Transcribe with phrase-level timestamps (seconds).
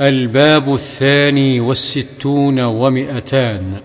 [0.00, 3.80] الباب الثاني والستون ومئتان.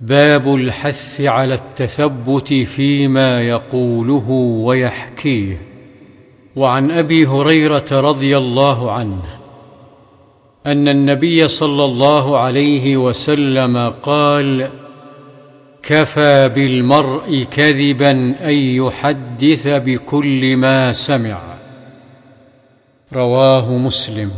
[0.00, 4.30] باب الحث على التثبت فيما يقوله
[4.64, 5.62] ويحكيه.
[6.56, 9.22] وعن أبي هريرة رضي الله عنه
[10.66, 14.70] أن النبي صلى الله عليه وسلم قال
[15.82, 18.10] كفى بالمرء كذبا
[18.40, 21.40] أن يحدث بكل ما سمع.
[23.12, 24.30] رواه مسلم.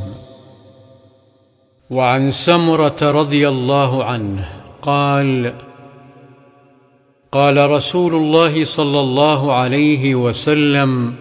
[1.95, 4.49] وعن سمرة رضي الله عنه
[4.83, 5.55] قال
[7.33, 11.15] قال رسول الله صلى الله عليه وسلم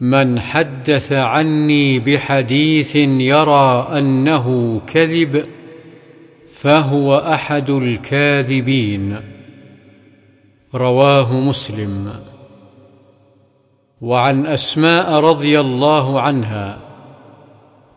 [0.00, 5.42] من حدث عني بحديث يرى أنه كذب
[6.54, 9.16] فهو أحد الكاذبين.
[10.74, 12.12] رواه مسلم.
[14.00, 16.89] وعن أسماء رضي الله عنها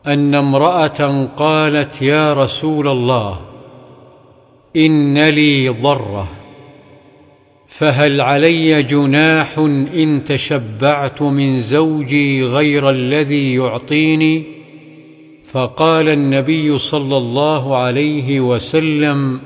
[0.08, 3.40] أن امرأة قالت يا رسول الله
[4.76, 6.28] إن لي ضرة
[7.68, 9.58] فهل علي جناح
[9.94, 14.44] إن تشبعت من زوجي غير الذي يعطيني؟
[15.52, 19.42] فقال النبي صلى الله عليه وسلم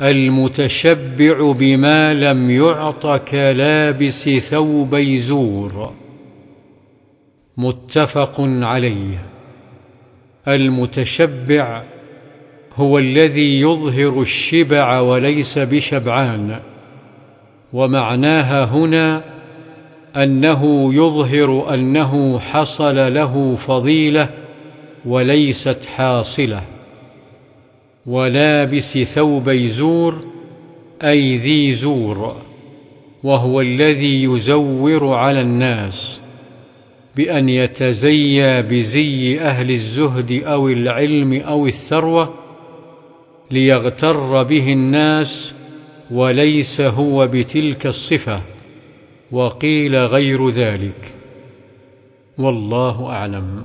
[0.00, 6.03] المتشبع بما لم يعط كلابس ثوبي زور.
[7.56, 9.24] متفق عليه.
[10.48, 11.82] المتشبع
[12.76, 16.60] هو الذي يظهر الشبع وليس بشبعان
[17.72, 19.24] ومعناها هنا
[20.16, 24.28] أنه يظهر أنه حصل له فضيلة
[25.04, 26.62] وليست حاصلة.
[28.06, 30.26] ولابس ثوبي زور
[31.02, 32.36] أي ذي زور
[33.22, 36.23] وهو الذي يزور على الناس.
[37.16, 42.34] بأن يتزيى بزي أهل الزهد أو العلم أو الثروة
[43.50, 45.54] ليغتر به الناس
[46.10, 48.42] وليس هو بتلك الصفة
[49.32, 51.14] وقيل غير ذلك.
[52.38, 53.64] والله أعلم.